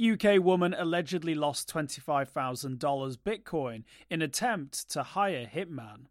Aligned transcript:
UK 0.00 0.42
woman 0.42 0.74
allegedly 0.76 1.34
lost 1.34 1.72
$25,000 1.72 3.16
Bitcoin 3.18 3.84
in 4.10 4.20
attempt 4.20 4.90
to 4.90 5.02
hire 5.02 5.46
hitman. 5.46 6.06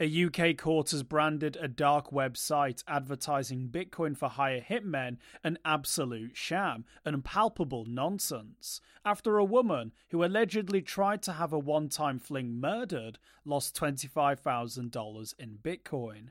A 0.00 0.24
UK 0.24 0.56
court 0.56 0.90
has 0.90 1.02
branded 1.02 1.56
a 1.60 1.68
dark 1.68 2.12
web 2.12 2.36
site 2.36 2.82
advertising 2.88 3.68
Bitcoin 3.68 4.16
for 4.16 4.28
hire 4.28 4.60
hitmen 4.60 5.18
an 5.44 5.58
absolute 5.64 6.36
sham 6.36 6.84
and 7.04 7.24
palpable 7.24 7.84
nonsense 7.86 8.80
after 9.04 9.36
a 9.36 9.44
woman 9.44 9.92
who 10.10 10.24
allegedly 10.24 10.80
tried 10.80 11.22
to 11.22 11.32
have 11.32 11.52
a 11.52 11.58
one 11.58 11.88
time 11.88 12.18
fling 12.18 12.58
murdered 12.60 13.18
lost 13.44 13.74
$25,000 13.76 15.34
in 15.38 15.58
Bitcoin. 15.62 16.28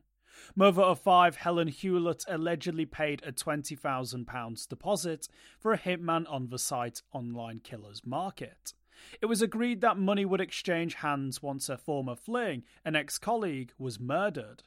Mother 0.55 0.81
of 0.81 0.99
five 0.99 1.37
Helen 1.37 1.67
Hewlett 1.67 2.25
allegedly 2.27 2.85
paid 2.85 3.21
a 3.23 3.31
£20,000 3.31 4.67
deposit 4.67 5.27
for 5.59 5.73
a 5.73 5.77
hitman 5.77 6.25
on 6.29 6.49
the 6.49 6.59
site 6.59 7.01
Online 7.11 7.59
Killers 7.59 8.05
Market. 8.05 8.73
It 9.21 9.27
was 9.27 9.41
agreed 9.41 9.81
that 9.81 9.97
money 9.97 10.25
would 10.25 10.41
exchange 10.41 10.95
hands 10.95 11.43
once 11.43 11.67
her 11.67 11.77
former 11.77 12.15
fling, 12.15 12.63
an 12.83 12.95
ex 12.95 13.17
colleague, 13.17 13.73
was 13.77 13.99
murdered. 13.99 14.63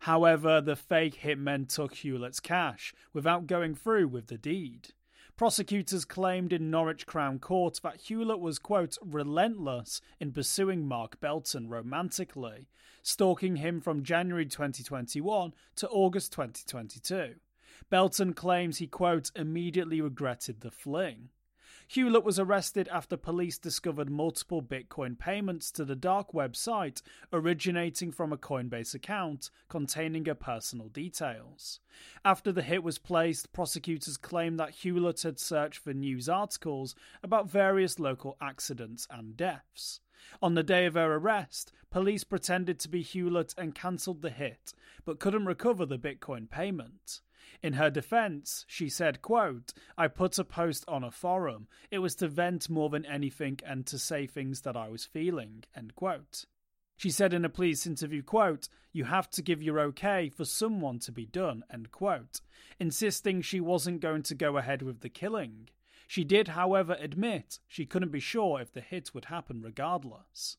However, 0.00 0.60
the 0.60 0.76
fake 0.76 1.20
hitmen 1.20 1.68
took 1.68 1.94
Hewlett's 1.94 2.40
cash 2.40 2.94
without 3.12 3.46
going 3.46 3.74
through 3.74 4.08
with 4.08 4.28
the 4.28 4.38
deed. 4.38 4.94
Prosecutors 5.40 6.04
claimed 6.04 6.52
in 6.52 6.70
Norwich 6.70 7.06
Crown 7.06 7.38
Court 7.38 7.80
that 7.82 7.96
Hewlett 7.96 8.40
was, 8.40 8.58
quote, 8.58 8.98
relentless 9.02 10.02
in 10.20 10.32
pursuing 10.32 10.86
Mark 10.86 11.18
Belton 11.18 11.70
romantically, 11.70 12.68
stalking 13.02 13.56
him 13.56 13.80
from 13.80 14.02
January 14.02 14.44
2021 14.44 15.54
to 15.76 15.88
August 15.88 16.32
2022. 16.32 17.36
Belton 17.88 18.34
claims 18.34 18.76
he, 18.76 18.86
quote, 18.86 19.30
immediately 19.34 20.02
regretted 20.02 20.60
the 20.60 20.70
fling. 20.70 21.30
Hewlett 21.92 22.22
was 22.22 22.38
arrested 22.38 22.86
after 22.86 23.16
police 23.16 23.58
discovered 23.58 24.08
multiple 24.08 24.62
Bitcoin 24.62 25.18
payments 25.18 25.72
to 25.72 25.84
the 25.84 25.96
dark 25.96 26.30
website 26.30 27.02
originating 27.32 28.12
from 28.12 28.32
a 28.32 28.36
Coinbase 28.36 28.94
account 28.94 29.50
containing 29.68 30.24
her 30.26 30.36
personal 30.36 30.86
details. 30.86 31.80
After 32.24 32.52
the 32.52 32.62
hit 32.62 32.84
was 32.84 32.98
placed, 32.98 33.52
prosecutors 33.52 34.16
claimed 34.16 34.60
that 34.60 34.70
Hewlett 34.70 35.22
had 35.22 35.40
searched 35.40 35.80
for 35.80 35.92
news 35.92 36.28
articles 36.28 36.94
about 37.24 37.50
various 37.50 37.98
local 37.98 38.36
accidents 38.40 39.08
and 39.10 39.36
deaths. 39.36 39.98
On 40.42 40.54
the 40.54 40.62
day 40.62 40.86
of 40.86 40.94
her 40.94 41.14
arrest, 41.14 41.72
police 41.90 42.24
pretended 42.24 42.78
to 42.80 42.88
be 42.88 43.02
Hewlett 43.02 43.54
and 43.56 43.74
cancelled 43.74 44.22
the 44.22 44.30
hit, 44.30 44.74
but 45.04 45.20
couldn't 45.20 45.46
recover 45.46 45.86
the 45.86 45.98
Bitcoin 45.98 46.48
payment. 46.48 47.20
In 47.62 47.74
her 47.74 47.90
defense, 47.90 48.64
she 48.68 48.88
said, 48.88 49.22
quote, 49.22 49.72
I 49.98 50.08
put 50.08 50.38
a 50.38 50.44
post 50.44 50.84
on 50.88 51.04
a 51.04 51.10
forum. 51.10 51.68
It 51.90 51.98
was 51.98 52.14
to 52.16 52.28
vent 52.28 52.70
more 52.70 52.88
than 52.88 53.04
anything 53.04 53.60
and 53.66 53.86
to 53.86 53.98
say 53.98 54.26
things 54.26 54.62
that 54.62 54.76
I 54.76 54.88
was 54.88 55.04
feeling, 55.04 55.64
end 55.76 55.94
quote. 55.94 56.46
She 56.96 57.10
said 57.10 57.32
in 57.32 57.44
a 57.44 57.50
police 57.50 57.86
interview, 57.86 58.22
quote, 58.22 58.68
You 58.92 59.04
have 59.04 59.30
to 59.30 59.42
give 59.42 59.62
your 59.62 59.80
okay 59.80 60.28
for 60.28 60.44
someone 60.44 60.98
to 61.00 61.12
be 61.12 61.26
done, 61.26 61.64
end 61.72 61.90
quote, 61.90 62.40
insisting 62.78 63.40
she 63.40 63.60
wasn't 63.60 64.00
going 64.00 64.22
to 64.24 64.34
go 64.34 64.56
ahead 64.58 64.82
with 64.82 65.00
the 65.00 65.08
killing. 65.08 65.70
She 66.10 66.24
did, 66.24 66.48
however, 66.48 66.96
admit 66.98 67.60
she 67.68 67.86
couldn't 67.86 68.10
be 68.10 68.18
sure 68.18 68.60
if 68.60 68.72
the 68.72 68.80
hit 68.80 69.14
would 69.14 69.26
happen 69.26 69.62
regardless. 69.62 70.56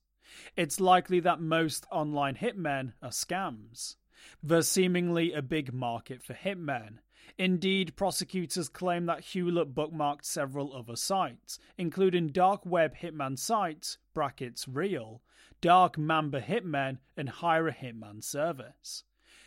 It's 0.56 0.80
likely 0.80 1.20
that 1.20 1.42
most 1.42 1.86
online 1.92 2.36
hitmen 2.36 2.94
are 3.02 3.10
scams. 3.10 3.98
There's 4.42 4.70
seemingly 4.70 5.34
a 5.34 5.42
big 5.42 5.74
market 5.74 6.24
for 6.24 6.34
hitmen. 6.34 7.00
Indeed, 7.38 7.98
prosecutors 7.98 8.70
claim 8.70 9.08
that 9.08 9.26
Hewlett 9.26 9.76
bookmarked 9.76 10.24
several 10.24 10.74
other 10.74 10.96
sites, 10.96 11.60
including 11.78 12.30
dark 12.30 12.66
web 12.66 12.96
hitman 12.96 13.38
sites, 13.38 13.98
brackets 14.14 14.70
real, 14.70 15.22
dark 15.60 15.98
Mamba 15.98 16.40
hitmen, 16.40 17.00
and 17.18 17.28
hire 17.28 17.68
a 17.68 17.74
hitman 17.74 18.24
service. 18.24 19.04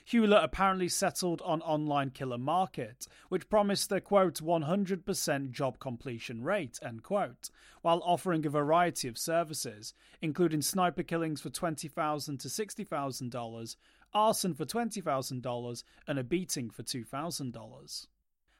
Hewlett 0.06 0.44
apparently 0.44 0.90
settled 0.90 1.40
on 1.42 1.62
online 1.62 2.10
killer 2.10 2.36
market, 2.36 3.08
which 3.30 3.48
promised 3.48 3.90
a 3.90 4.02
quote 4.02 4.34
100% 4.34 5.50
job 5.50 5.78
completion 5.78 6.42
rate 6.42 6.78
end 6.82 7.02
quote, 7.02 7.48
while 7.80 8.02
offering 8.04 8.44
a 8.44 8.50
variety 8.50 9.08
of 9.08 9.16
services, 9.16 9.94
including 10.20 10.60
sniper 10.60 11.02
killings 11.02 11.40
for 11.40 11.48
$20,000 11.48 12.38
to 12.38 12.48
$60,000, 12.48 13.76
arson 14.12 14.54
for 14.54 14.66
$20,000, 14.66 15.84
and 16.06 16.18
a 16.18 16.24
beating 16.24 16.68
for 16.68 16.82
$2,000. 16.82 18.06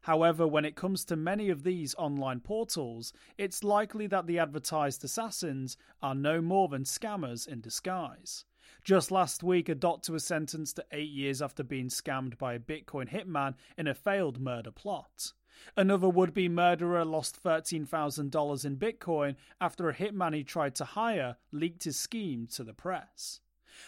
However, 0.00 0.46
when 0.46 0.64
it 0.64 0.76
comes 0.76 1.04
to 1.04 1.16
many 1.16 1.50
of 1.50 1.62
these 1.62 1.94
online 1.96 2.40
portals, 2.40 3.12
it's 3.36 3.62
likely 3.62 4.06
that 4.06 4.26
the 4.26 4.38
advertised 4.38 5.04
assassins 5.04 5.76
are 6.02 6.14
no 6.14 6.40
more 6.40 6.68
than 6.68 6.84
scammers 6.84 7.46
in 7.46 7.60
disguise. 7.60 8.46
Just 8.82 9.10
last 9.10 9.42
week, 9.42 9.68
a 9.68 9.74
doctor 9.74 10.12
was 10.12 10.24
sentenced 10.24 10.76
to 10.76 10.84
eight 10.92 11.10
years 11.10 11.40
after 11.40 11.62
being 11.62 11.88
scammed 11.88 12.38
by 12.38 12.54
a 12.54 12.58
Bitcoin 12.58 13.08
hitman 13.08 13.54
in 13.76 13.86
a 13.86 13.94
failed 13.94 14.40
murder 14.40 14.70
plot. 14.70 15.32
Another 15.76 16.08
would 16.08 16.34
be 16.34 16.48
murderer 16.48 17.04
lost 17.04 17.42
$13,000 17.42 18.64
in 18.64 18.76
Bitcoin 18.76 19.36
after 19.60 19.88
a 19.88 19.94
hitman 19.94 20.34
he 20.34 20.44
tried 20.44 20.74
to 20.76 20.84
hire 20.84 21.36
leaked 21.52 21.84
his 21.84 21.98
scheme 21.98 22.46
to 22.48 22.64
the 22.64 22.74
press. 22.74 23.40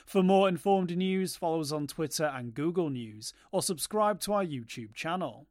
For 0.04 0.22
more 0.22 0.48
informed 0.48 0.96
news, 0.96 1.36
follow 1.36 1.60
us 1.60 1.72
on 1.72 1.86
Twitter 1.86 2.24
and 2.24 2.54
Google 2.54 2.90
News, 2.90 3.32
or 3.52 3.62
subscribe 3.62 4.20
to 4.20 4.32
our 4.32 4.44
YouTube 4.44 4.94
channel. 4.94 5.48